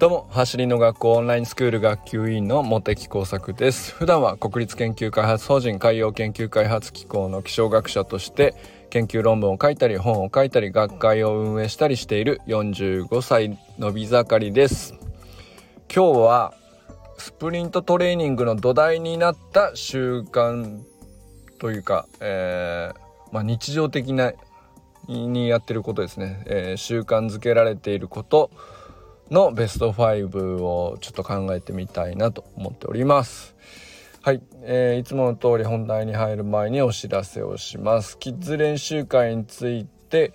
[0.00, 3.92] どうも、走りの学校オンラインスクール学級委員の茂木耕作です。
[3.92, 8.54] 普段は国立研究開発法人海洋研究開発機構の気象学者として
[8.88, 14.94] 研究論文を書いたり本を書いたり学会を運営したりしている45歳のび盛りです。
[15.94, 16.54] 今日は
[17.18, 20.80] スプリントトレーニングの土台になった習慣
[21.58, 24.32] というか、えー、まあ、日常的な
[25.08, 28.50] にやってることですね、えー、習慣づけられていること
[29.30, 33.54] のベスト5をちょっと考えてみたいなと思っております。
[34.22, 38.18] はい、えー、いつもの通り本題に入る前にお知らせをします。
[38.18, 40.32] キッズ練習会について、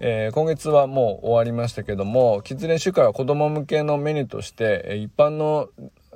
[0.00, 5.70] えー、今月はもう終わりましたけども、キッズ練習会は子供向けのメニューとして、一般の、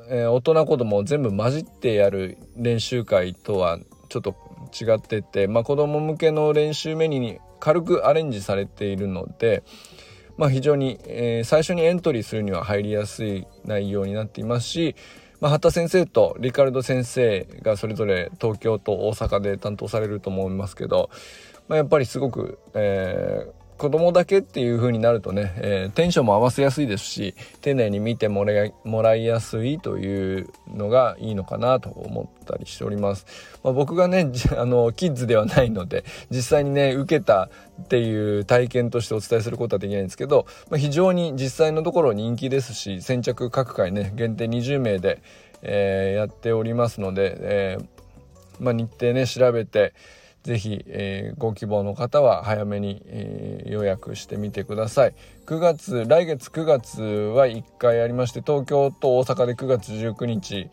[0.09, 3.78] えー、大人子供を全部混じってやる練習会とは
[4.09, 4.37] ちょっと
[4.78, 9.62] 違ってて、まあ、子供向けの練習メニューに軽くアレンジされているので、
[10.41, 14.97] まあ、非常に、えー、最初にエントリーするには入りやすい内容になっていますし、
[15.39, 21.11] まあ、畑先生とリカルド先生がそれぞれ東京と大阪で担当されると思いますけど、
[21.69, 33.25] まあ、やっぱりすごく、えー、子供だけっていう風になるとね、えー、テンションも合わせやすいですし丁寧に見てもらいやすいというのがいいのかなと思ったりしております、
[33.64, 37.48] まあ、僕がね あのキッズではないので実際にね受けた
[37.81, 45.23] っていう体験としてお伝えすることはできないんですけど、まあ、非常に実際のところ人気ですし先着各回ね限定20名で、
[45.62, 49.95] えー、やっておりますので、えー、まあ、日程ね調べて
[50.42, 55.14] ぜひ、えー、ご希望の方は早めに、えー、予約してみてください。
[55.46, 60.70] 9月来月9月は1回ありまして東京と大阪で9月19日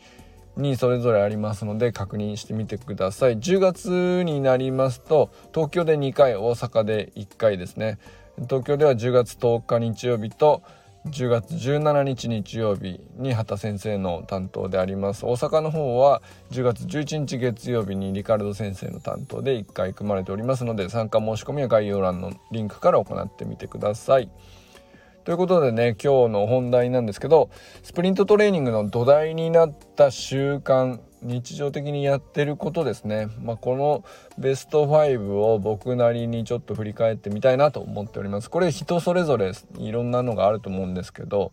[0.56, 3.38] にそれぞれありますので確認してみてください。
[3.38, 8.00] 10月になりますと東京で2回大阪で1回ですね。
[8.44, 10.62] 東京では10月10日日曜日と
[11.08, 24.30] 10月17日日曜日に畑先生の担当であります大阪の方は10月11日月曜日にリカルド先生の担当で1回組まれておりますので参加申し込みは概要欄のリンクから行ってみてください。
[25.24, 27.50] ということでね今日の本題なんですけど
[27.84, 34.04] スプリントトレーニングの土台になった習慣日常的にやってることですね、まあ、この
[34.38, 38.50] ベスト5を僕なりにちょっと振り返ってみたいなと思っております。
[38.50, 41.52] これ人それぞれいろんなのがあると思うんですけど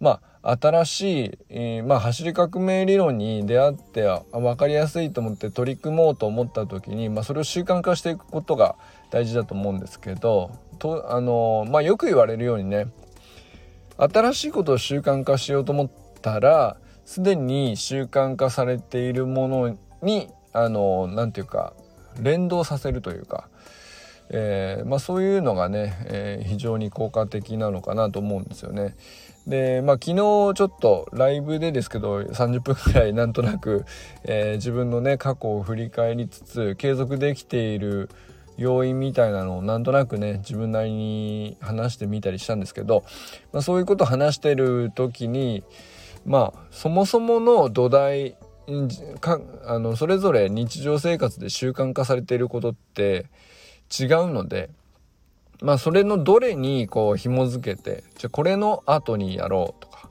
[0.00, 4.02] まあ新しい、えー、まあ、走り革命理論に出会って
[4.32, 8.74] 分かりやすいと思って取り組もうと思った時に、まあ、それを習慣化していくことが
[9.10, 12.88] 大事だと思うんですけどとあのまあ、よく言われるようにね
[13.96, 21.72] 新しいことを習慣化しようと思ったらすでに習慣化されているものにあの何て言うか
[22.20, 23.48] 連動させるというか、
[24.30, 28.94] えー、まあ、そういうのがね、えー、非常に効果的なのかなと思うんですよね。
[29.46, 33.84] でまあ昨日ちょっとライブでですけど30分くらいなんとなく、
[34.22, 38.08] えー、自分のね過去を振り返りつつ継続できている
[38.56, 43.04] 要因みたいなのをなんとなくね自分なりに話してみたりしたんですけど、
[43.52, 45.64] まあ、そういうことを話してる時に
[46.24, 48.36] まあそもそもの土台
[49.20, 53.26] かあのそれぞれ日常生活で習慣化されていることって
[53.98, 54.70] 違うので
[55.60, 60.10] まあそれのどれにこう紐付けてじゃこれの後にやろうとか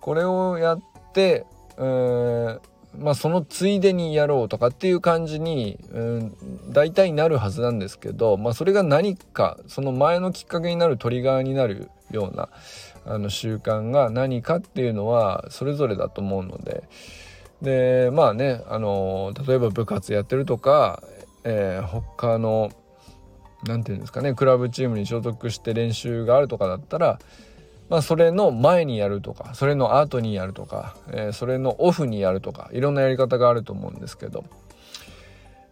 [0.00, 0.82] これをやっ
[1.12, 1.44] て
[1.76, 2.60] うん
[2.98, 12.48] まあそのついでにやろうとかっていう感じにうん大体なるはずなんですけどまあそれが何かその前のきっかけになるトリガーになるような
[13.06, 16.84] あの習慣が何かっていうのはそれぞれだと思うので。
[17.62, 21.02] でまあねあの例えば部活やってるとか、
[21.44, 22.70] えー、他の
[23.64, 27.18] 何て言うんですかねクラブチームに所属して練習があるとかだったら
[27.88, 34.44] まあそれの前にやるとかそれの後にやるとか、えー、それのオフにやるとかいろんなやり方があると思うんですけど。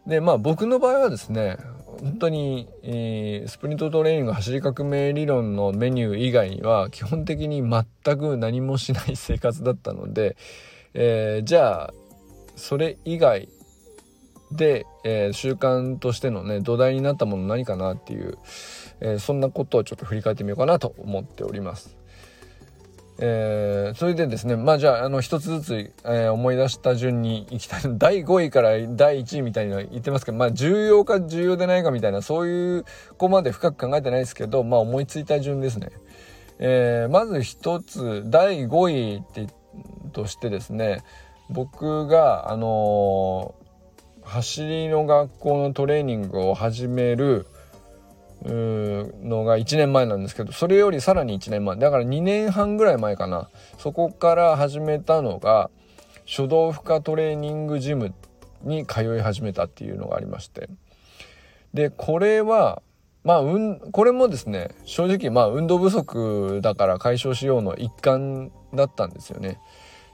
[0.07, 1.57] でまあ僕の場合はですね
[2.01, 10.37] 本当に、えー、スプリントトレーニング走り革命理論のメニュー以外には基本的に全く何もしない生活だったので、
[10.93, 11.95] えー、じゃあ
[12.57, 13.49] それ以外
[14.53, 18.39] で、えー、習慣としてのね土台になったもの何かなっていう、
[19.01, 21.97] えそんなことをちょっと振り返ってみようかなと思っております。
[23.19, 32.85] えー、それでですねまあじゃあの一つずつ、えー、思い出した順にいきたい 第5位から第1位みたいな言ってますけどまあ重要か重要でないかみたいなそういう
[33.17, 35.91] こまで深く考えてないですけどまあ思いついた順ですね。
[36.59, 39.47] えー、まず一つ第5位って
[40.13, 41.03] としてですね
[41.51, 43.55] 僕があの
[44.23, 47.47] 走りの学校のトレーニングを始める
[48.45, 51.77] のが1年前なんですけどそれよりさらに1年前。
[51.77, 53.49] だから2年半ぐらい前かな。
[53.79, 55.71] そこから始めたのが
[56.27, 58.13] 書道負荷トレーニングジム
[58.63, 60.69] に通い始めたっていうのがありまして。
[61.73, 62.83] でこれは
[63.25, 69.59] まあ、うん、これもですね正直まあ運動不足だから解消しようの一環だったんですよね。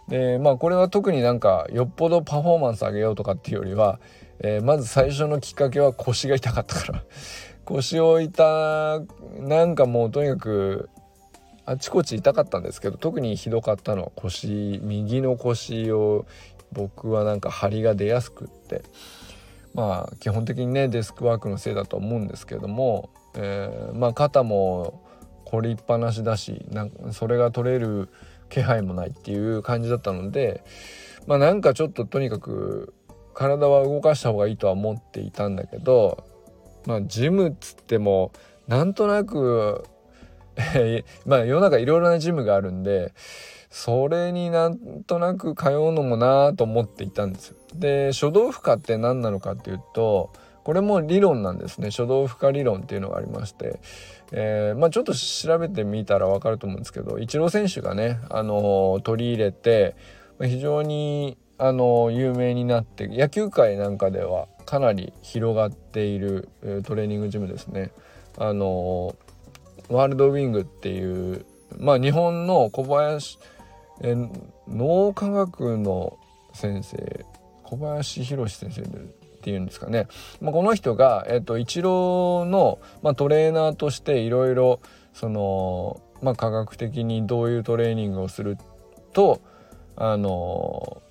[0.06, 4.00] でまあこれは特になんかよっぽどパフォーマンス上げようとかっていうよりは、
[4.38, 7.05] えー、まず最初のきっかけは腰が痛かったから。
[7.71, 9.03] 腰を痛
[9.39, 10.91] なんかもうとにかく
[11.65, 16.27] あちこち痛かったんですけど特にひどかったのは腰右の腰を
[16.73, 18.83] 僕はなんか張りが出やすくって。
[19.75, 25.03] まあ基本的にねデスクワークのせいだと思うんですけども、えー、まあ肩も
[25.45, 28.09] 凝りっぱなしだしなんそれが取れる
[28.49, 30.65] 気配もないっていう感じだったので
[31.27, 32.95] まあなんかちょっととにかく
[33.33, 36.25] 体は動かした方がいいとは思っていたんだけど
[36.87, 38.32] まあジムっつっても
[38.69, 39.85] なんとなく
[41.27, 43.12] まあ世の中いろいろなジムがあるんで
[43.71, 47.56] それになんとなく通うのもなと思っていたんですよ。
[47.75, 50.31] で書道負荷って何なのかっていうと
[50.65, 53.81] これも理論なんですね書道負荷理論っていうのがありまして、
[54.33, 59.97] えー、まあ、ちょっと調べてみたら分かると思うんですけどイチロー選手がね、あのー、取り入れて
[60.41, 66.49] 非常に、あのー、有名になって野球界なんかではかなり広がっている
[66.85, 67.91] トレーニングジムですね。
[68.39, 69.17] あの
[69.89, 71.45] ワールドウィングっていう
[71.77, 73.41] まあ日本の小林
[74.01, 74.15] え
[74.69, 76.17] 脳科学の
[76.55, 77.27] 先生
[77.65, 78.85] 小林博先生っ
[79.43, 80.07] ていうんですかね、
[80.41, 84.79] まあ、この人が、えっと、イチローの、まあ、トレーナーとしていろいろ
[85.15, 88.57] その、まあ、科学的にどういうトレーニングをする
[89.13, 89.41] と
[89.97, 91.03] あの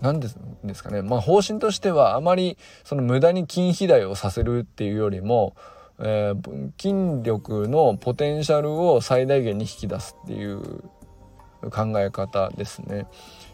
[0.00, 5.54] 何ですかねまあ方針としてはあまりその無駄に筋肥大をさせるっていうよりも、
[5.98, 10.60] えー、筋力のポテンシャルを最大限に引き出すっていう
[11.70, 13.06] 考え方ですね。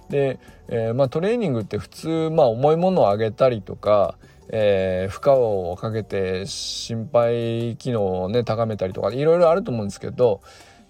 [0.09, 0.39] で、
[0.69, 4.17] えー、まあ、トレーニングって普通、まあ、重いものを上げたりとか、
[4.49, 10.41] えー、負荷をかけて心肺機能をね高めたりとかいろいろあると思うんですけど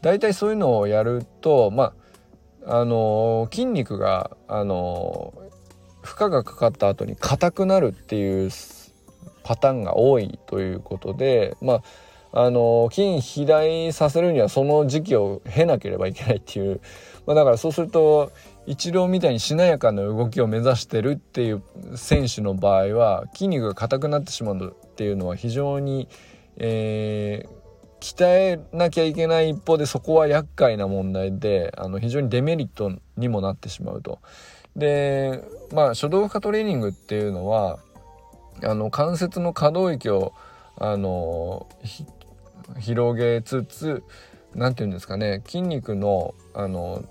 [0.03, 1.94] 大体そういうのをやるとま
[2.67, 5.32] ああのー、筋肉があの
[6.06, 8.50] 負荷がかかった後に硬くなるっていう
[9.43, 11.82] パターンが多いということでまあ
[12.32, 16.81] あの筋肥大させるにはその時期を経なければいけないっていう、
[17.26, 18.31] まあ、だからそうすると
[18.67, 21.62] イチローみたいにしなやかな動きを目指してるっていう
[21.94, 26.08] 選手の場合は筋肉が硬くなってしまうっていうのは非常に、
[26.56, 27.56] えー、
[28.00, 34.20] 鍛えなきゃいけない一方でそこは厄介な問題であの非常にデメリットにもなってしまうと。
[34.76, 35.43] で
[35.73, 37.78] まあ初動負荷トレーニングっていうのは
[38.62, 40.32] あの関節の可動域を
[40.78, 41.67] あの
[42.78, 44.02] 広げつつ
[44.55, 47.05] 何て言うんですかね筋肉のあの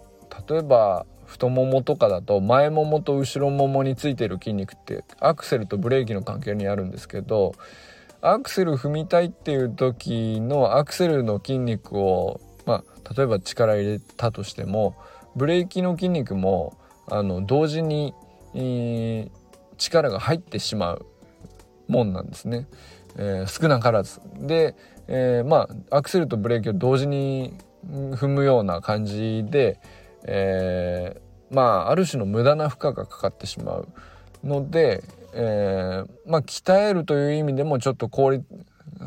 [0.48, 7.54] 例えば太ももとかだと前ももと後ろももについてる筋肉ってアクセルとブレーキの関係にあるんですけど
[8.22, 14.96] アクセル踏みたいっていう時のアクセルの筋肉を、まあ、例えば力入れたとしても
[15.36, 18.13] ブレーキの筋肉もあの同時に、
[18.54, 19.31] えー、
[19.78, 21.06] 力が入ってしまう
[21.88, 22.68] もんなんですね、
[23.18, 24.22] えー、少なからず。
[24.40, 24.75] で、
[25.07, 27.53] えー、まあアクセルとブレーキを同時に
[27.86, 29.80] 踏むような感じで、
[30.24, 33.88] えー、まあある種の無駄な負荷がかかってしまう
[34.44, 35.03] ので、
[35.34, 38.46] えー、まあ鍛えるという意味でもちょっと効率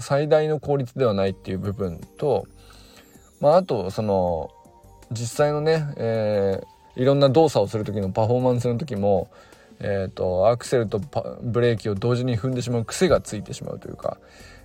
[0.01, 2.47] 最大の効率ではないっていう部分と、
[3.41, 4.51] まあ、あとその
[5.11, 6.67] 実際のね、えー、
[6.99, 9.31] いろんな動作をする時のパフォーマンスの時も、
[9.79, 10.99] えーと、アクセルと
[11.41, 14.19] ブレーキを同時に踏んでしまう癖がついてしまうというか、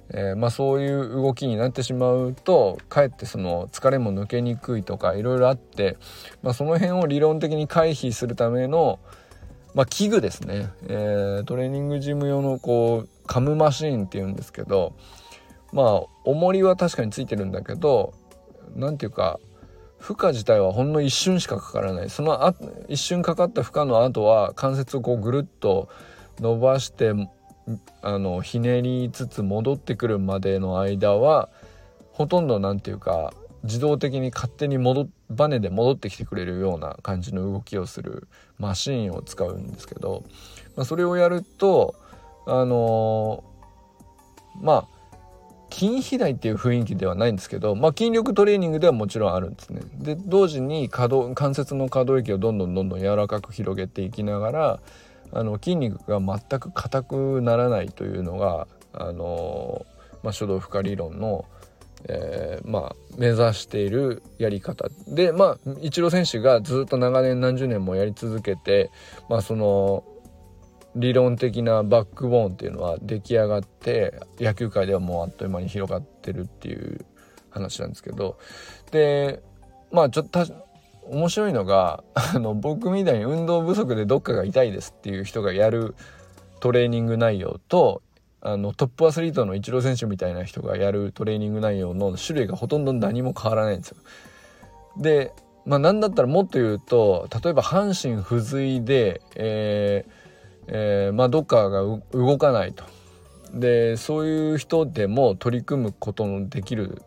[0.10, 5.98] えー、まあ、そういう動きになってしまうとかえってその疲れも抜けにくいとかいろいろあって、
[6.42, 9.00] まあ、その辺を理論的に回避するための、
[9.76, 14.96] まあ、器具ですね、えー、トレーニングジム用のこうカムマシーンっていうんですけど
[15.72, 18.14] まあ重りは確かについてるんだけど
[18.76, 19.40] 何ていうか
[20.04, 22.10] 負荷自体はほんの一瞬しかかからない。
[22.10, 22.54] そのあ
[22.90, 25.88] 一瞬かかった負荷の後は関節をこうぐるっと
[26.42, 27.14] 伸ばして
[28.02, 31.48] あのひねりつつ戻ってくるまでの間は
[32.12, 33.34] ほとんど何て言うか
[33.64, 38.28] 自動的に勝手に戻バネで戻ってきてくれるような感じの動きをする
[38.60, 40.26] マシーンを使うんですけど、
[40.76, 41.96] まあ、それをやると
[42.46, 44.93] あのー、まあ
[45.74, 49.82] 筋肥大っていう雰囲気ではないんですけど、まあ、筋力トレーニングではもちろんあるんですね。
[49.96, 54.80] で同時に可動関節の可動域をどんどんどんどん柔らかく広げていきながら
[55.32, 59.86] あの筋肉が全く硬くならないというのがあの
[60.24, 61.46] まあ、書道負荷理論の、
[62.08, 68.90] えー、まあ、目指しているやり方でまあイチロー選手がずっと長年何十年もやり続けて、
[69.30, 70.04] まあ、その
[70.96, 77.06] 理論的なバックボーンっていうのは出来上がって野球界ではもうあっという間に広がってるっていう
[77.50, 78.38] 話なんですけど
[78.92, 79.42] で
[79.92, 80.46] まあちょっと
[81.10, 85.96] 面白いのがあの僕みたいに運動不足でどっかが痛いですっていう人がやる
[86.60, 88.02] トレーニング内容と
[88.42, 93.98] あのトップアスリートのイチロー選手みたいな人がやるトレーニング内容の種類がほとんど何も変わらないんですよ。
[94.98, 95.32] で
[95.66, 100.23] まあ何だったらもっと言うと例えば半身不随で、えー
[100.68, 102.84] えー、まあ、どっかが動かないと。
[103.54, 107.04] でそういう人でも取り組むことのできる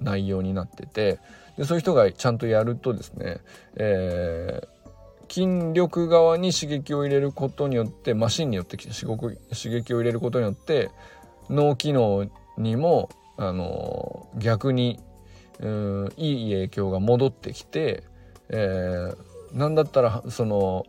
[0.00, 1.18] 内容になってて
[1.56, 3.40] でそういう人がちゃんとやるとですね、
[3.76, 9.06] えー、筋力側に刺激を入れることによってマシンによって刺
[9.68, 10.90] 激を入れることによって
[11.50, 14.98] 脳機能にも、あのー、逆に
[15.58, 18.02] うんいい影響が戻ってきて、
[18.50, 20.84] えー、なんだったらその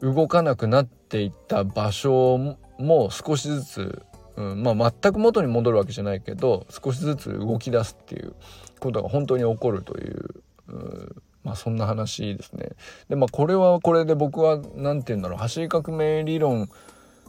[0.00, 4.02] 動かなくなってていた場所も少しずつ、
[4.34, 8.34] うんまあ、全く元に戻るわけじゃないけど少しずつ動き出すっていう
[8.80, 12.70] ことが本当に起こるという、うん、まあそんな話ですね。
[13.08, 16.68] でまあこれはこれで僕は何て言うんだろう走り革命理論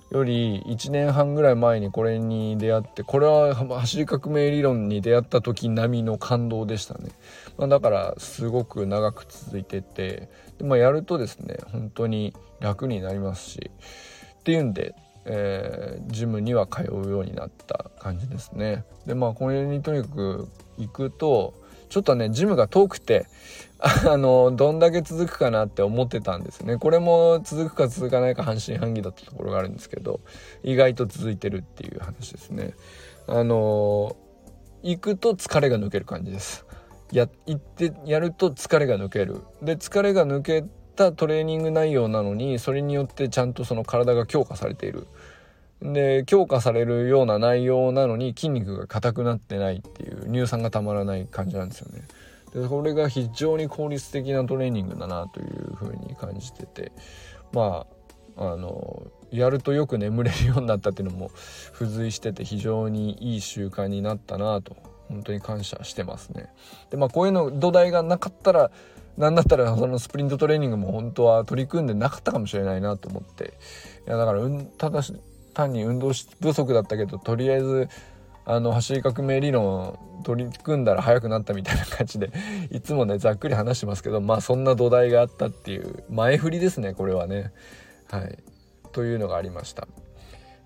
[0.09, 7.09] より1年半ぐらい前にこれに出会ってこれは走り革命理論に出会った時並みの感動でしたね、
[7.57, 13.71] まあ、だからすごく長く続いててで、まあ、やるとですね本当に楽になりますし
[14.39, 14.95] っていうんで、
[15.25, 18.83] えー、ジムには通うようになった感じですね。
[19.05, 20.47] でまあこれにとにかく
[20.77, 21.53] 行くと
[21.89, 23.27] ちょっとねジムが遠くて
[23.79, 26.77] あのどんだけ続くかなって思ってたんですね。
[26.77, 30.19] これも続くか続かないか半信半疑だったところがあるんですけど
[30.63, 32.73] 意外と続いてるっていう話ですね。
[33.27, 34.15] あの
[34.83, 36.65] 行くと疲れが抜ける感じです。
[37.11, 39.41] や行ってやると疲れが抜ける。
[39.61, 40.63] で疲れが抜け
[40.95, 45.07] たトレーニング内容なのにそれによってちゃんとその体が強化されている。
[45.81, 52.03] で強化されるような内容なのに筋肉が硬くなってないっていう乳酸がたまらない感じなんですよね。
[52.53, 56.91] でこれが非常に効率的なトレーニングだなというふうに感じてて。
[57.51, 57.95] まあ
[58.37, 61.31] あのやるとよく眠れるようになったっていうのも
[61.73, 64.75] 付随してて非常にいい習慣になったなと
[65.09, 66.49] 本当に感謝してますね。
[66.89, 68.71] でまあこういうの土台がなかったら
[69.17, 73.53] 何だったらそのスプリントトレーニングも本当は取り組んでなかったかもしれないなと思って
[74.07, 74.41] いやだから、
[74.77, 75.13] ただし
[75.53, 77.87] 単に運動不足だったけどとりあえず
[78.45, 82.31] あの走り革命理論を取り組んだら速くなったみたいな感じで
[82.71, 87.51] いつもねざっくり話してますけどまあそんな土台があったっていう前振りですねこれはね。
[88.09, 88.37] はい
[88.91, 89.89] というのがありました。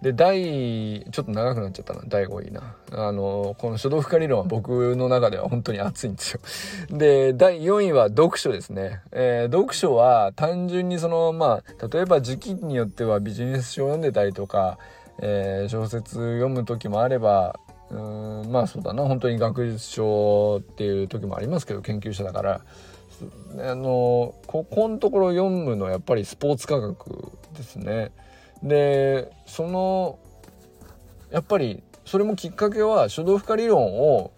[0.02, 2.02] で第ちょっと長くなっちゃったな。
[2.08, 2.76] 第5位な。
[2.92, 6.98] あのこの書道負荷理論は僕の中では本当に熱いんですよ。
[6.98, 14.78] で第4位は読書ですね、えー、読書は単純にそのまあ例えば時期によってはビジネス書を読んでたりとか、
[15.22, 19.04] えー、小説読む時もあればうんまあそうだな。
[19.04, 22.62] 本当に学術書っていう時もありますけど研究者だから。
[23.58, 28.12] あのここのところ読むのはやっぱりスポーツ科学ですね。
[28.64, 30.20] でその
[31.32, 34.32] やっぱりそれもきっかけは書道負荷理論を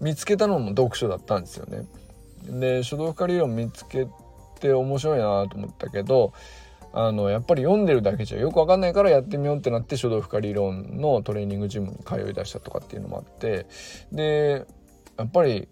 [0.00, 1.86] 見つけたのも読書だったんですよね。
[2.44, 4.06] で書道負荷理論見つけ
[4.60, 6.32] て面白いなと思ったけど
[6.92, 13.66] あのやっぱり読んでるだけじゃよく分かんないからやってみようってなって書道負荷理論のトレーニングジムに通いだしたとかっていうのもあって
[14.10, 14.66] で
[15.16, 15.68] やっぱり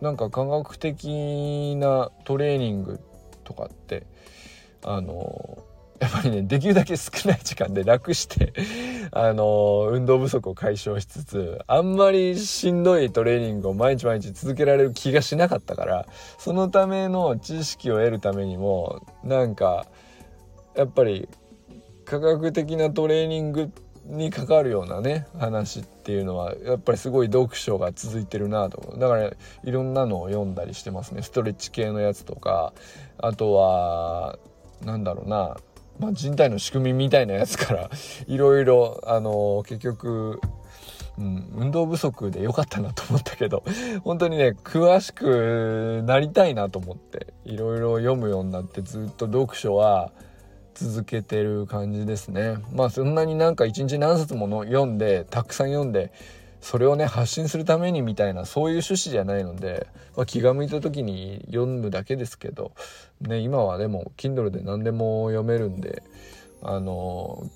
[0.00, 3.00] なんか科学的なトレーニング
[3.44, 4.06] とかって
[4.84, 5.58] あの
[6.00, 8.52] やっぱりねできるだけ少ない時間で楽して
[9.10, 16.06] あの運動不足を解消しつつあんまりしんどいトレーニングを毎日毎日続けられる気がしなかったから
[16.38, 19.86] そのための知識を得るためにもなんか
[20.76, 21.28] やっぱり
[22.04, 23.72] 科学的なトレーニング
[24.04, 29.30] に関わるようなね話っていうのはやっぱりすごい読書が続いてるなとだから
[29.64, 31.22] いろんなのを読んだりしてますね。
[31.22, 32.72] ストレッチ系のやつとか
[33.18, 34.38] あとは
[34.84, 35.56] なんだろうな。
[35.98, 37.90] まあ、人体の仕組みみたいなやつから
[38.26, 40.40] いろいろあの結局、
[41.18, 43.64] うん、運動不足で良かったなと思ったけど
[44.04, 50.12] 本当にね詳しくなりたいなと思っていろいろ読むようになってずっと読書は
[50.74, 52.58] 続けてる感じですね。
[52.72, 56.12] まあそんなになんか一日何冊もの読んでたくさん読んで
[56.60, 59.86] それをね発信するためにみたいなそういう趣旨じゃないので、
[60.16, 62.72] まあ、気が向いた時に読むだけですけど、
[63.20, 66.02] ね、今はでも Kindle で何でも読めるんで
[66.62, 67.48] あの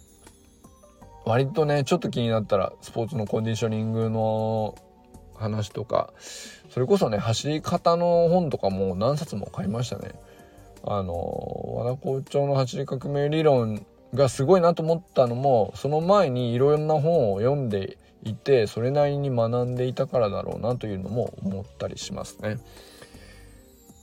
[1.25, 4.77] 割とねちょっと気になったらスポーツのコンディショニングの
[5.35, 6.13] 話とか
[6.71, 10.13] それこそね走り方の本とかも何冊も買いましたね。
[10.85, 11.15] あの
[11.77, 22.59] 和田校長の走り革命理論がすごいなと思ったのもその前にいろんな本を読んでいてそれなりに学んでいたからだろうなというのも思ったりしますね。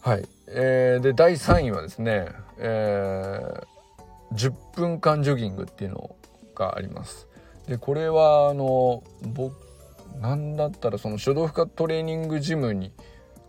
[0.02, 6.16] はい、えー、で第3位はですね、えー、10分間ジョギングっていうの
[6.56, 7.28] があります。
[7.68, 9.56] でこれはあの僕
[10.20, 12.92] なんだったらその書道負荷トレーニングジムに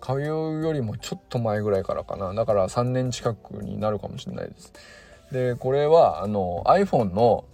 [0.03, 4.73] 通うよりもちょっと前ぐらいからかなだから3年近くになるかもしれないです。
[5.33, 7.45] でこれはあの iPhone の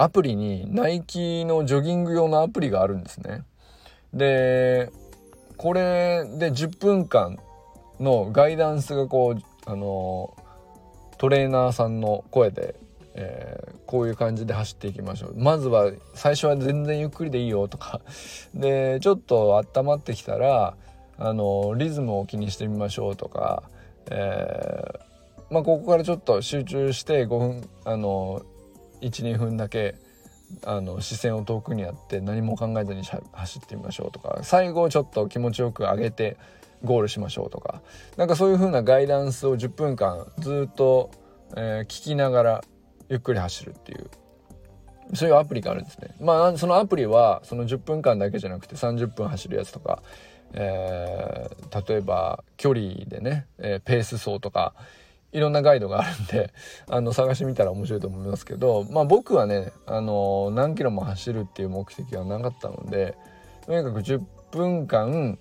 [0.00, 3.42] アプリにナイキのジョギング用のアプリがあるんですね。
[4.14, 4.90] で
[5.56, 7.36] これで10分間
[7.98, 10.36] のガイダンスがこうあの
[11.18, 12.76] トレーナーさんの声で、
[13.14, 18.00] えー、こういう感じで走っていきましょうまずは最初は全然ゆっくりでいいよとか
[18.54, 20.76] でちょっと温まってきたら
[21.18, 23.64] あのリズムを気にしてみましょうとか、
[24.10, 28.42] えー、まあ、ここからちょっと集中して5分あの
[29.00, 29.96] 12分だけ
[30.64, 33.02] あの視線を遠くにやって何も考えずに
[33.32, 36.36] 走ってみましょうとか最後ちょっと気持ちよく上げて
[36.84, 37.82] ゴールしましょうとか
[38.16, 41.10] なんかそういう風なガイダンスを10分間ずっと、
[41.56, 42.64] えー、聞きながら
[43.08, 44.10] ゆっくり走るっていう
[45.14, 46.14] そういうアプリがあるんですね。
[46.20, 50.02] まあそのアプリはその10分間だけじゃなくて30分走るやつとか、
[50.52, 54.74] えー、例えば距離でね、えー、ペース走とか
[55.32, 56.52] いろんなガイドがあるんで
[56.88, 63.16] あの探してみたら面白いと思いますけどまあ僕はねあの何キロも走るっていう目的はなかったので
[63.66, 65.38] とにかく10分間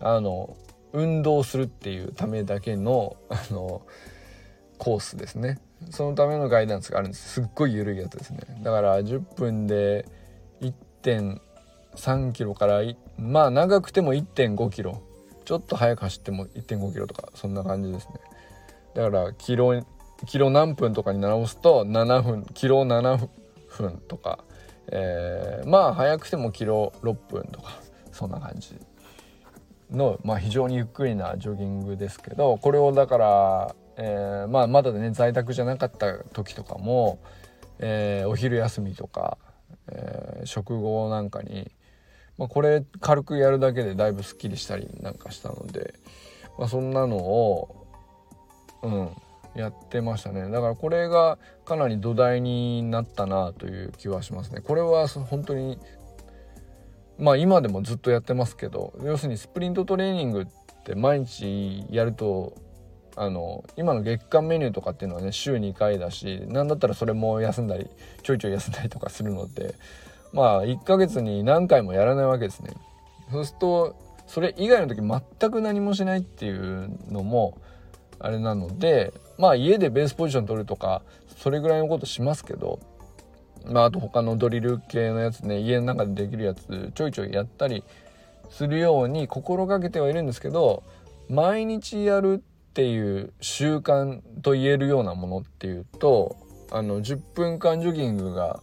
[0.00, 0.56] あの
[0.92, 3.82] 運動するっていうためだけのあの
[4.78, 5.58] コースですね。
[5.90, 7.34] そのためのガイダンスがあるんです。
[7.34, 8.40] すっごい緩いやつですね。
[8.62, 10.06] だから10分で
[10.60, 12.82] 1.3キロから
[13.18, 15.02] まあ長くても1.5キロ。
[15.44, 18.14] ちょっと速く走っても1.5キロとかそんな感じですね。
[18.94, 19.82] だからキロ
[20.26, 23.28] キロ何分とかに直すと7分キロ7
[23.68, 24.38] 分とか、
[24.88, 27.84] えー、まあ早くてもキロ6分とか。
[28.14, 28.78] そんな感じ。
[29.90, 37.18] の、まあ、非常にゆっくりなジョギングですけどこれをだから、えー、まあ、まだね在宅じゃなかった時とかも、
[37.78, 39.36] えー、お昼休みとか、
[39.88, 41.70] えー、食後なんかに、
[42.38, 45.94] まあ、これ軽くやるだけでだいぶすっきりしたりなんかしたので、
[46.58, 47.83] まあ、そんなのを
[48.84, 49.10] うん。
[49.54, 50.50] やってましたね。
[50.50, 54.60] だからこれがかなり土台になったなという気はしますね。
[54.60, 55.78] これは本当に
[57.18, 60.46] まあ今でもずっとやってますけど要するにスプリントトレーニングっ
[60.84, 62.54] て毎日やると
[63.16, 67.88] あの今の月間メニューとかっていうのはね週2回だし何だったらそれも休んだり
[68.24, 69.76] ちょいちょい休んだりとかするので
[70.32, 72.72] まあ1ヶ月に何回もやらないわけですね。
[73.30, 77.58] そうするとそれ以外の時全く何もしないっていうのも
[78.18, 81.02] あれなのでまあ家でベースポジション取るとか
[81.36, 82.80] それぐらいのことしますけど
[83.66, 87.82] まあ、あと他のドリル系のやつね家の中でできるやつちょいちょいやったり
[88.50, 90.82] するように心がけてはいるんですけど
[91.28, 96.36] 毎日やるっていう習慣と言えるようなものっていうと
[96.70, 98.60] あの10分間ジョギングが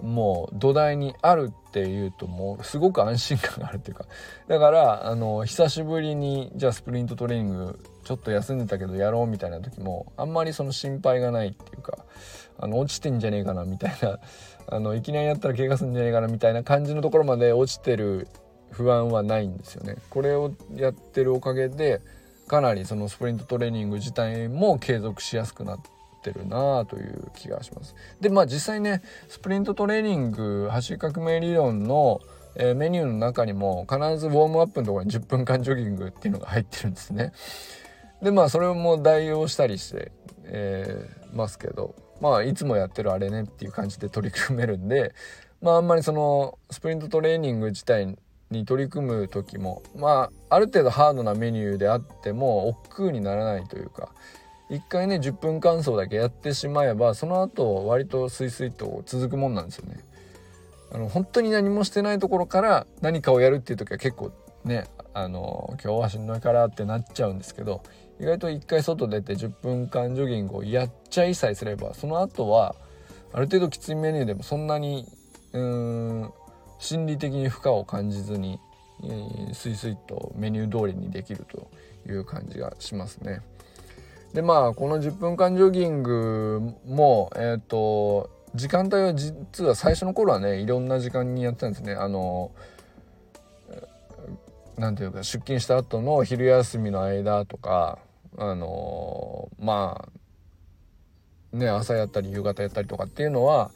[0.00, 4.06] もう土台にあるっていうともうすごく安心感があるっていうか。
[4.48, 7.78] だからあの久しぶりにじゃあスプリントトレーニング
[8.10, 12.04] ちょっと休んでたけどやろうみたいな時もあんまりその心配がないっていうか
[12.58, 14.18] あの落ちてんじゃねえかなみたいな
[14.66, 18.26] あのいきなりやったら怪我すんじゃねえかなみたいな感じのところまで落ちてる
[18.72, 19.94] 不安はないんですよね。
[20.10, 22.00] これをやってるおかげで
[22.48, 25.78] かなりそのスプリントトレーニング自体も継続しやすくなっ
[26.20, 27.94] てるなという気がします。
[28.20, 32.20] でまあ実際ねスプリントトレーニング走り革命理論の
[32.56, 37.32] えー、メニューの中にも必ずウォームアップのところに10分間ジョギングっていうのが入ってるんですね。
[38.22, 40.12] でまあそれも代用したりして、
[40.44, 45.14] えー、ますけどまあいつもやってるあれねっていう感じで取り組めるんで
[45.60, 48.16] まああんまりそのスプリントトレーニング自体
[48.50, 54.10] に取り組む時もまあある程度ハードなメニューであっても億劫にならないというか
[54.68, 59.98] 一回ね10分間走だけやってしまえばその後割とスイスイと続くもんなんですよね。
[60.92, 64.32] あの本当に何もしてないところから何かをやるっていう時は結構
[64.64, 67.82] ねあの今日はしんどいからってなっちゃうんですけど
[68.20, 72.74] 意外と一回外出て10分間ジョギングをやっちゃいさえすればその後は
[73.32, 75.06] ある程度きついメニューでもそんなに
[75.52, 76.32] うん
[76.78, 78.60] 心理的に負荷を感じずに、
[79.02, 81.70] えー、スイスイとメニュー通りにできると
[82.06, 83.40] いう感じがしますね。
[84.34, 92.50] でまあこの10分間ジョギングもえっ、ー、と時間帯は実は最初の頃はねいろんな時間にやってたんですねあの
[94.76, 97.98] なんていうか出勤した後の昼休みの間とか
[98.38, 100.08] あのま
[101.52, 103.70] あね朝やったり夕方やったりとかっていうのは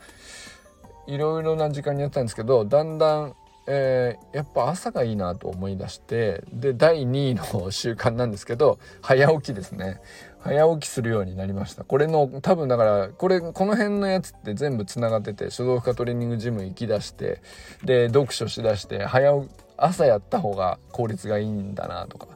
[1.06, 3.34] いろいろな時間にやってたんですけどだんだん
[3.66, 10.00] えー、やっぱ朝がいいなと思い出してで第2位の習慣なんですけど早起きですね。
[10.40, 11.84] 早起きするようになりました。
[11.84, 17.40] これの多分だからこれこの辺のやつって全部つながってて書道家トレーニングジム行きだして
[17.82, 22.26] で読書しだして早朝やった方が効率がいいんだなとか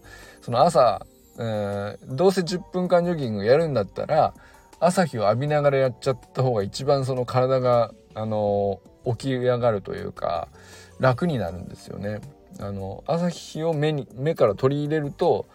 [0.40, 1.06] その朝、
[1.38, 4.34] えー、どうせ10分間ジョギングやるんだったら
[4.80, 10.48] 朝日を浴びながらやっちゃった方が一番その体があの起き上がるというか
[10.98, 12.20] 楽になるんですよね。
[12.60, 15.46] あの朝日を目に目から取り入れると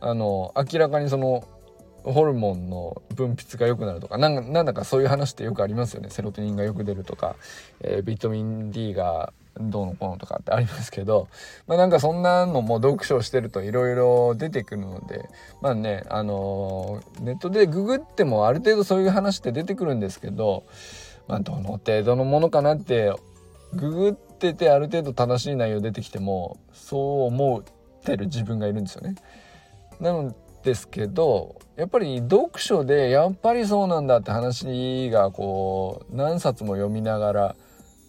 [0.00, 1.46] あの明らかにその
[2.04, 7.36] ホルモンの分泌が良くなるとかなんなんだかそういう話ってよくありますよねセロトニンがよく出るとか、
[7.80, 11.28] えー、ビタミン D がどうのこうのとかってありますけど、
[11.66, 15.28] まあ、なんかそんなのも読書してるといろいろ出てくるので
[15.60, 20.64] まあねあの、ネットでググってもある程度そういう話って出てくるんですけど、
[21.28, 23.12] まあ、どの程度のものかなって
[23.74, 27.62] ググっててある程度正しい内容出てきてもそう思っ
[28.04, 29.14] てる自分がいるんですよね。
[30.00, 37.56] なのですけどやっぱり読書でやっぱりそうなんだって話がこう何冊も読みながら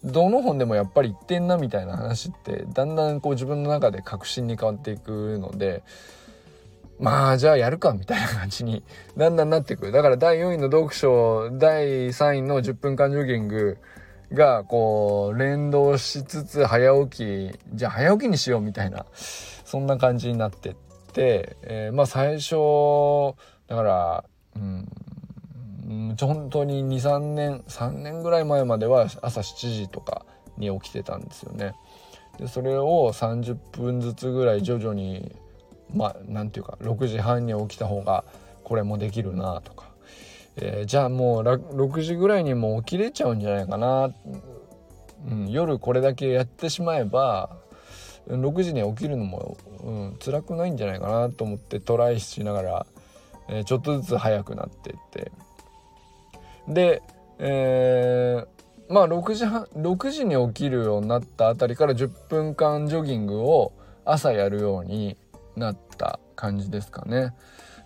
[0.04, 5.82] どの本でもやっぱり言ってんなみたいな話ってだんだんこう自分の中で確信に変わっていくので
[7.00, 8.84] まあじゃあやるかみたいな感じに
[9.16, 13.78] だんだんなっていくだから第4位の読書第3位の10分間ジョギング
[14.32, 20.74] がこう連動しつつ早起きじゃあ早起きにしようみたいなそんな感じになってっ
[21.12, 23.34] て、えー、まあ最初
[23.68, 24.24] だから
[24.56, 24.88] うん
[26.18, 30.24] 本当に23年3年ぐらい前までは朝7時とか
[30.56, 31.74] に起きてたんですよね。
[32.38, 35.34] でそれを30分ずつぐらい徐々に
[35.94, 38.24] まあ何て言うか6時半に起きた方が
[38.64, 39.94] これもできるなとか。
[40.56, 44.14] えー、じゃあもう6時ぐらいにもう起きれちゃうんじゃないかな、
[45.28, 47.56] うん、夜これだけやってしまえば
[48.28, 52.86] 6時に起きるのも、うん、辛くないんじゃないかなと思ってトライしながら、
[53.48, 55.32] えー、ちょっとずつ早くなってって。
[56.68, 57.02] で、
[57.38, 63.72] えー、まあ6時半6時に起きるようになったあたりから10分間ジョギングを
[64.04, 65.16] 朝やるように
[65.56, 67.34] なった感じですかね。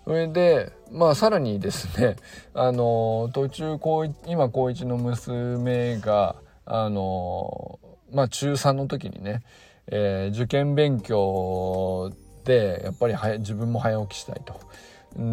[0.05, 2.15] それでまあさらにですね
[2.53, 7.79] あの途中高今高1の娘があの
[8.11, 9.43] まあ中3の時にね、
[9.87, 12.11] えー、受験勉強
[12.43, 14.55] でやっぱり自分も早起きしたいと。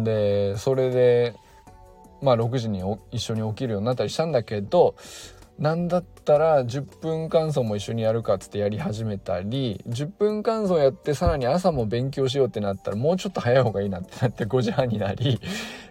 [0.03, 1.35] でそれで
[2.21, 4.95] まあ6時に一緒に起きるようになったりしたんだけど
[5.59, 15.39] なんだったら10分間奏も一緒にやるかっつってやり始めたり10分間奏やってさらに朝も勉強しようってなったらもうちょっと早い方がいいなってなって5時半になり、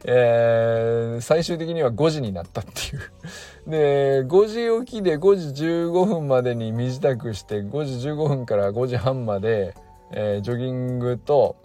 [0.05, 3.71] えー、最終的には5時になったっていう。
[3.71, 9.75] で5時起きで5時15分までに身支度して5時15分から5時半まで、
[10.13, 11.57] えー、ジョギングと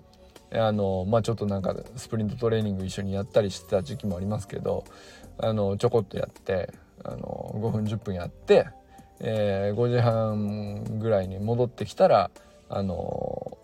[0.54, 4.84] あのまあちょっとなんかスプリントトレーニング一緒にやったりしてた時期もありますけど
[5.38, 8.68] あのちょこっとやってあの5分10分やって、
[9.20, 12.32] えー、5時半ぐらいに戻ってきたら
[12.70, 13.58] あの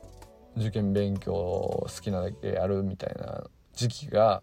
[0.58, 4.42] 受験勉強好きなだけやるみたいな時期が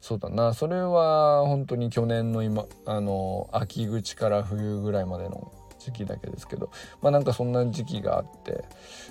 [0.00, 0.54] そうだな。
[0.54, 6.70] それは本当に去年の今あの秋口から冬ぐらいまでの時期だけですけど
[7.02, 8.64] まあなんかそんな時期があって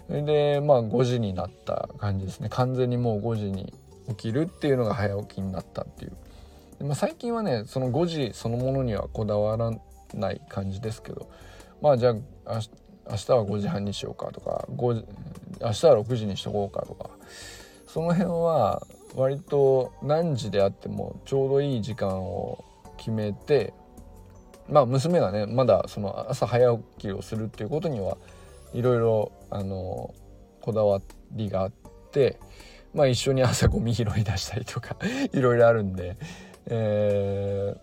[0.08, 2.50] それでまあ5時になった感じですね。
[2.50, 3.74] 完全にもう5時に
[4.10, 6.14] 起きるっていうのが早起きになったっていう。
[6.84, 9.72] まあ、最近はねその5時そのものにはこだわら
[10.14, 11.30] ない感じですけど
[11.82, 12.60] まあじゃあ
[13.10, 15.06] 明日は5時半にしようかとか5時
[15.62, 17.10] 明日は6時にしとこうかとか
[17.88, 22.64] その辺は割と何時であってもちょうどいい時間を
[22.98, 23.74] 決めて
[24.70, 28.18] まあ娘がねまだその朝早起きをするっていうことには
[28.74, 30.14] いろいろあの
[30.62, 31.02] こだわ
[31.32, 31.72] りがあっ
[32.12, 32.40] て
[32.94, 34.98] まあ一緒に朝ゴミ拾い出したりとか
[35.34, 36.18] いろいろあるんで
[36.68, 37.76] え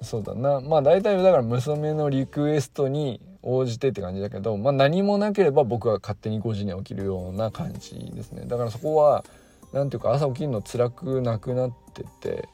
[0.00, 0.60] ー、そうだな。
[0.60, 8.44] まあ大体だから娘のリクエストに応じてって感じだけど、まあ、何もなければ僕は勝手に5時に起きるような感じですね。
[8.46, 9.24] だからそこは
[9.72, 12.48] 何ていうか朝起きるの辛くなくなってて、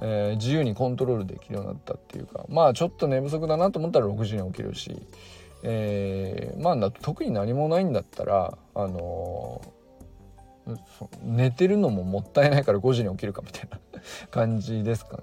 [0.00, 5.02] えー、自由にコントロールできるようになったっていうかまあちょっと寝不足だなと思ったら6時に起きるし、
[5.62, 9.60] えー、まあ特に何もないんだったらあの
[11.22, 13.78] 寝てるのももったいないから5時に起きるかみたいな
[14.30, 15.22] 感じですかね。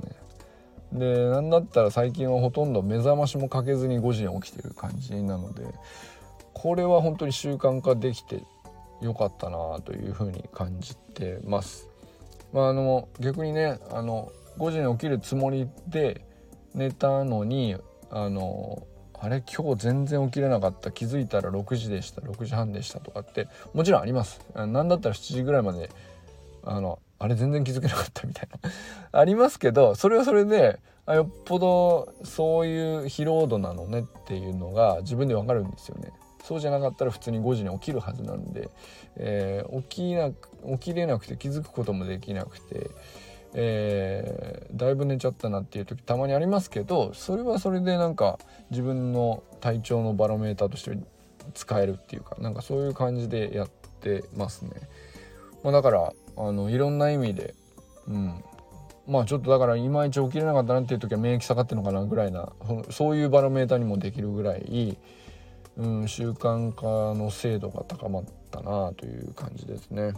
[0.92, 5.64] でなんだったら最近はほとんど目覚ましもかけずに5時に起きてる感じなので
[6.54, 8.44] これは本当に習慣化できて
[9.02, 11.90] よかったなというふうに感じてます。
[12.54, 16.26] まあ、あの逆にねあの5時に起きるつもりで
[16.74, 17.78] 寝たのに
[18.10, 19.42] あのあれ？
[19.42, 20.92] 今日全然起きれなかった。
[20.92, 22.22] 気づいたら6時でした。
[22.22, 24.42] 6時半でしたとかってもちろんあります。
[24.56, 25.90] 何だったら7時ぐらいまで
[26.64, 28.26] あのあれ全然気づけなかった。
[28.28, 28.70] みたいな。
[29.20, 36.12] ありますけどそれはそれでよっぽどそういう疲労度なのねっていうのが自分でわかるんですよね。
[36.44, 38.70] そうじゃなかったら普通に5時に起きるはずなんで、
[39.16, 40.30] えー、起きな
[40.78, 42.92] 起きれなくて気づくこともできなくて
[43.58, 48.38] えー、だいぶ寝ちゃったなっていう時たまにありますけどそれはそれでなんか
[48.70, 50.98] 自分の体調のバロメーターとして
[51.54, 53.70] 使えるっていうかなんかそういう感じでやっ
[54.02, 54.72] てますね。
[55.64, 57.56] まあ、だからあのいろんな意味で、
[58.08, 58.44] うん、
[59.08, 62.52] まあちょっとだからいまいち起きれなかったなっていう時は免疫下がってるのかなぐらいな
[62.90, 64.98] そういうバロメーターにもできるぐらい、
[65.78, 70.14] うん、習慣化の精度が高まったなという感じですね。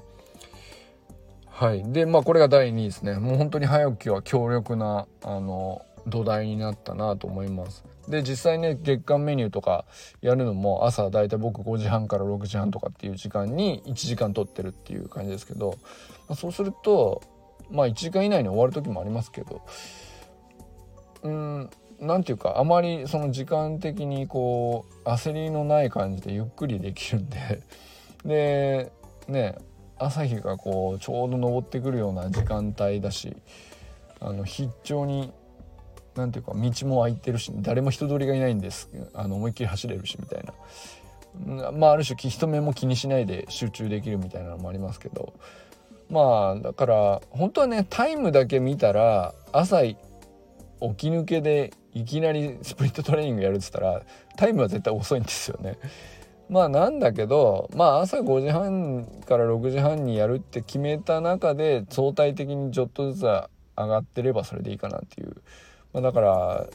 [1.59, 1.91] はい。
[1.91, 3.15] で、まあこれが第2位ですね。
[3.15, 7.83] もう本当に早起きは強力な、あの、土台になったなと思います。
[8.07, 9.85] で、実際ね、月間メニューとか
[10.21, 15.79] やるのも朝だいたい僕5時半から6時半とかっていう時間に1時間取ってるっていう感じですけど、
[16.29, 17.23] まあ、そうすると、
[17.71, 19.65] まあ1時間以内に終わる時もありますけど、
[21.23, 27.63] うん、なんていうか、あまりその時間的にこう、焦りのない感じでゆっくりできるんで、
[28.23, 28.91] で、
[29.27, 29.55] ね、
[29.99, 33.35] 朝日がこうちょうど昇ってくるような時間帯だし
[34.19, 35.31] あの非常に
[36.15, 38.89] 何ていうか道も空いてるし誰も人通りがいないんです。
[39.13, 41.71] あの思いっきり走れるしみたいな。
[41.71, 45.33] まあある種人目も気にしないで集中できるみたいなのもありますけど。
[46.09, 49.95] まあだから本当はねタイムだけ見たら朝起
[50.95, 54.01] き抜けでいきなりスプリントトレーニングやるっつったら
[54.37, 55.77] タイムは絶対遅いんですよね。
[56.49, 65.35] まあなんだけどまあ朝5時半から6時半にやるって決めた中で相対的にちょっとずつ上がってればそれでいいかなっていう、
[65.93, 66.67] まあ、だから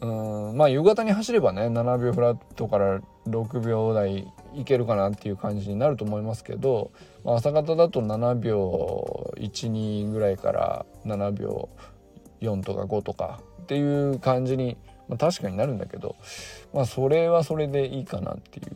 [0.00, 6.90] うんまあ夕方に走ればね7秒フラットから6秒台いけるかなっていう感じになると思いますけど、
[7.24, 11.68] まあ、朝方だと7秒12ぐらいから7秒
[12.40, 14.76] 4とか5とかっていう感じに
[15.08, 16.16] まあ、確かになるんだけど
[16.72, 18.66] まあそれはそれでいいかなっていう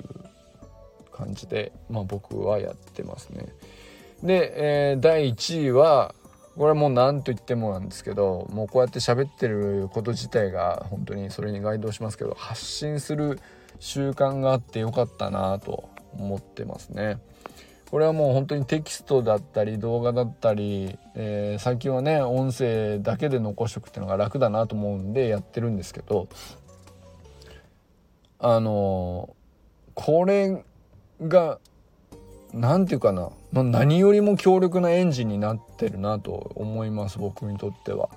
[1.12, 3.46] 感じで、まあ、僕はやってますね。
[4.22, 6.14] で、えー、第1位は
[6.56, 13.40] これはもう何と言ってもなんですけどもうこうやって喋ってること自体が本当にそれに該当しますけど発信する
[13.80, 17.18] 習慣があってよかったなと思ってますね。
[17.92, 26.26] これはもう本当にテキストだったり動画だったり、えー、最近はね音声だけで残しとくっていうのが楽だなと思うんでやってるんですけど
[28.38, 29.36] あの
[29.92, 30.64] これ
[31.20, 31.58] が
[32.54, 38.08] 何て言うかな何よりも強力なエンジンになってるなと思います僕にとっては。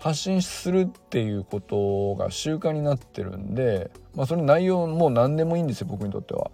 [0.00, 6.50] 発信するっていうことが習慣になってるんで、まあ、それ内容もう何でもいいんですよ僕にとっては。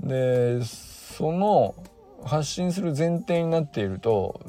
[0.00, 0.64] で
[1.16, 1.74] その
[2.24, 4.40] 発信する前提になっていると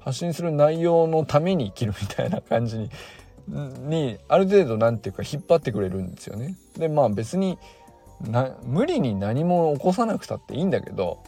[0.00, 2.90] 発信する内容のために生きるみたいな感じに
[3.48, 6.56] にある程度何て言うか引っ張ってくれるんですよね。
[6.76, 7.58] でまあ別に
[8.20, 11.22] な無理に何も起こさなくたっていいんだけど、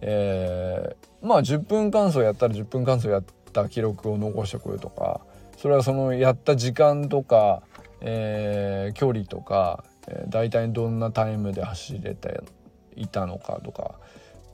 [0.00, 5.20] えー、まあ10分間奏やったら10分間奏やった記録を残しておくとか
[5.56, 7.62] それはそのやった時間とか、
[8.00, 12.30] えー、距離とか、えー、大体どんなタイムで走れた
[13.00, 13.94] いたのかとか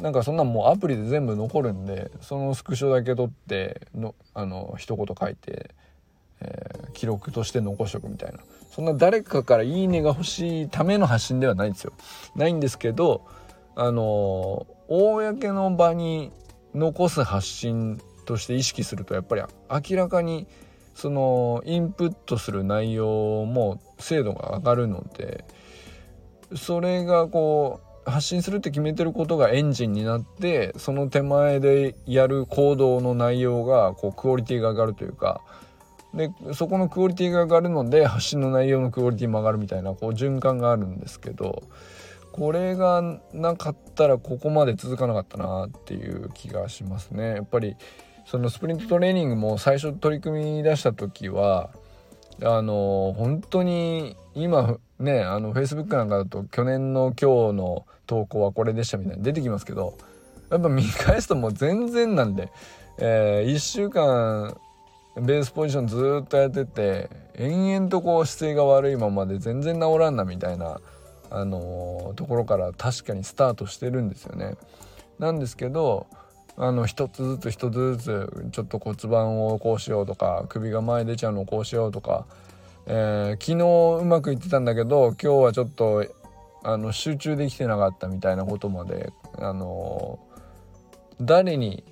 [0.01, 5.71] なんかそんなもうアプリで全部残るんでそのスクショだけ取ってのあの一言書いて、
[6.41, 8.39] えー、記録として残しとくみたいな
[8.71, 11.93] そんな誰かから「いいね」が欲しいための発信ではないんですよ。
[12.35, 13.25] ないんですけど
[13.77, 16.33] あの公の場に
[16.75, 20.47] 残す発信として意識するとやっぱり明らかに
[20.95, 25.45] そのインプットする内容も精度が上がるので
[26.57, 35.41] それがこう発信するって決めてることがエンジンになってその手前でやる行動の内容がこうクオリティが上がるというか
[36.13, 41.63] でそこのクオリティが上がるので発信の内容のクオリティも上がるみたいなこう循環があるんですけど
[42.33, 47.37] これがなかったらここまで続かなかったなっていう気がしますね。
[47.37, 47.77] やっぱり
[48.27, 51.71] そのスプリントトレーニングも最初取り組み出した時は
[52.43, 59.97] あの本当に今ねあの Facebook なんかだと去年の今日の投稿はこれでしたみたいな出てきますけど
[60.51, 62.51] やっぱ見返すともう全然なんで、
[62.99, 64.57] えー、1週間
[65.17, 70.81] ベースポジションずっとやってて延々とこう姿勢が悪いままで全然治らんなみたいな、
[71.31, 74.55] あのー、ところから確かにスタートしてるんですよね。
[75.19, 76.07] なんですけど
[76.57, 82.27] あの一つずつ一つずつちょっと骨盤をこうしようとか首が前出ちゃうのをこうしようとか、
[82.87, 86.07] えー、昨日うまくいってたんだけど今日はちょっと
[86.65, 90.19] あの集中できてなかったみたいなことまで、あの、
[91.21, 91.85] 誰に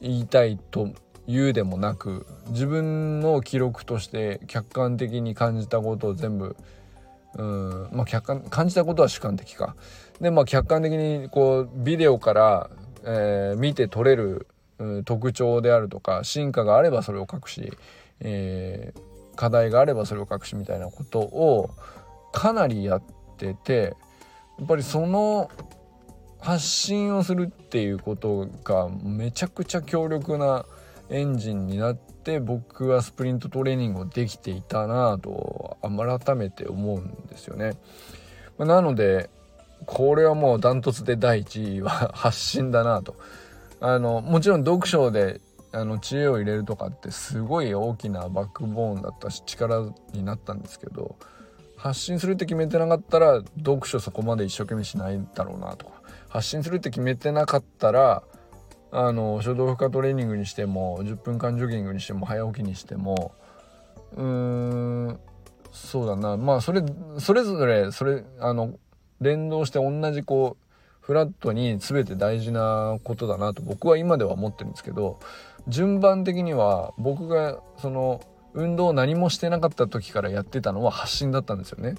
[0.00, 0.90] 言いたいと
[1.26, 6.54] 言うでもなく自分の記録として客観的に感じたことを全部
[7.34, 9.74] うんまあ客観感じたことは主観的か。
[10.20, 12.70] でまあ客観的にこうビデオから
[13.06, 17.72] えー、見て取れる、うん、特徴であるとか進化があればそれを書くし、
[18.20, 21.70] えー、課題があればそれを書くしみたいなことを
[22.32, 23.02] かなりやっ
[23.36, 23.96] てて
[24.58, 25.50] やっぱりその
[26.40, 30.64] 発信をするっていうことがめちゃくちゃ強力な
[31.10, 37.72] エンジンになって僕はスプリントトレーニングをできていたなと改めて思うんですよね。
[38.58, 39.30] なので
[39.84, 43.16] これはもうダントツで第1位は発信だなと
[43.80, 45.40] あのもちろん読書で
[45.72, 51.16] あの知恵を入れるとかってすごい大きなバックボーンだったし力になったんですけど
[51.76, 55.92] 発信するって決めてなかったら読書そこまで一生懸命しないだろうなとか。
[56.28, 58.22] 発信するって決めてなかったら
[58.90, 63.32] あの書道負荷トレーニングにしても10分間ジョギングにしても早起きにしても
[64.16, 65.20] うーん
[65.72, 66.36] そうだな。
[66.36, 66.82] まあそれ
[67.18, 68.78] それぞれそれあの
[69.20, 70.66] 連動して同じこう
[71.00, 75.20] フラットに全て大事なことだなと僕は今では思ってるんですけど
[75.68, 78.20] 順番的には僕がその
[78.56, 81.94] 運動を何もしてなかった時からやってたのは発信だったんですよね。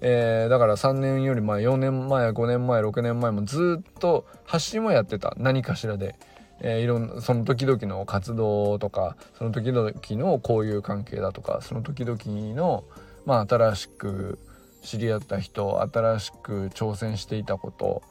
[0.00, 5.34] えー、だから3年より前4年前5年前6年前もずっと発信もやってた。
[5.38, 6.16] 何かしらで、
[6.60, 12.18] えー、いろんなその時々の活動とかその時々の交友関係だとかその時々
[12.54, 12.84] の
[13.24, 14.38] まあ新しく
[14.86, 18.02] 知り合った人新しく挑戦していたこと、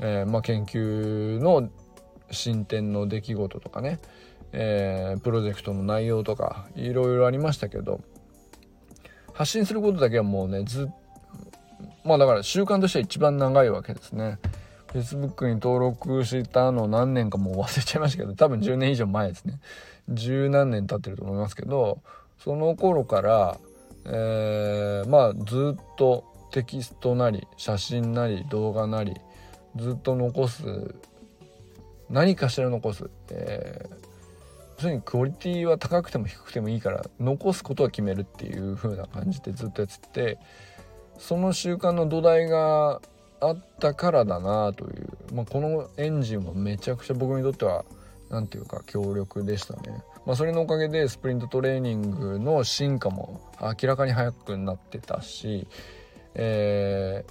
[0.00, 1.70] えー、まあ、研究の
[2.30, 4.00] 進展の出来事とかね、
[4.52, 8.00] えー、プロジェクトの内容とかいろいろありましたけど
[9.32, 10.88] 発信することだけはもうねず
[12.04, 14.38] まあだから習慣としては一番長いわけですね。
[14.88, 19.60] Facebook に登録したの何年かもう忘れちゃいましたけど多分10年以上前ですね
[20.08, 22.00] 十何年経ってると思いますけど
[22.38, 23.58] その頃から
[24.10, 29.14] えー、まあずっとテキストなり写真なり動画なり
[29.76, 30.94] ずっと残す
[32.08, 34.07] 何かしら残す、えー、
[34.78, 40.38] 要するにクオリティは高くても低くてもいいから残すことは決めるっていう風な感じでずっとやってて
[41.18, 43.00] その習慣の土台が
[43.40, 47.84] あったからだなという、まあ、このエンジンはめちゃくちゃ僕にとっては
[48.30, 50.02] 何て言うか強力でしたね。
[50.26, 55.66] まあ、それのおかげでスプリントトレーニングの進化も明らかに速くなってたし、
[56.34, 57.24] え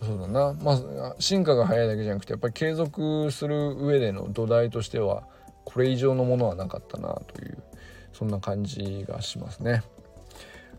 [0.00, 5.22] ー、そうだな、まあ、進化が速いだけじゃなくてやっぱり継続する上での土台としては
[5.72, 7.58] これ以上のものはなかったなという
[8.12, 9.82] そんな感じがしますね。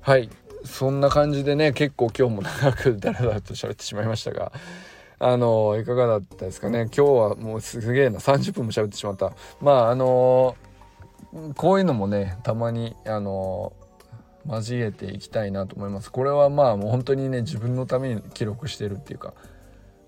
[0.02, 0.30] はい。
[0.64, 4.52] そんな感じでね結構今日も長くダラダラと喋ってしまいましたが
[5.18, 6.82] あのいかがだったですかね。
[6.96, 9.34] 今日はもうすげえな30分も喋ってしまった。
[9.60, 10.56] まああの
[11.56, 13.74] こういうのもねたまにあの
[14.48, 16.12] 交えていきたいなと思います。
[16.12, 19.34] これはまあもう本当にね自分のために記録してるっていうか、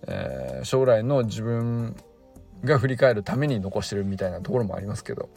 [0.07, 1.95] えー、将来の自分
[2.63, 5.29] が振り返るために残してるみたいなところもありますけど。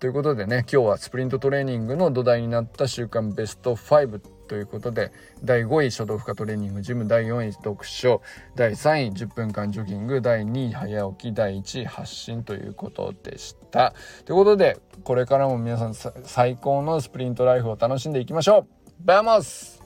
[0.00, 8.20] ということでね今日はスプリントトレーニングの土台になった週間ベスト5ということで第5位書道負荷トレーニングジム第4位読書
[8.54, 13.94] 第3位10分間ジョギング第2位早起き第1位発信ということでした。
[14.24, 18.66] ということでこれからも皆さん最高のスプリントライフを楽しんでいきましょう。
[19.00, 19.82] バモス